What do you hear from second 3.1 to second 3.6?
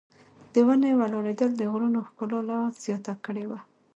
کړې وه.